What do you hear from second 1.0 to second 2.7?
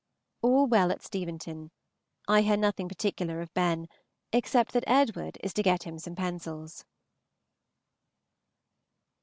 Steventon. I hear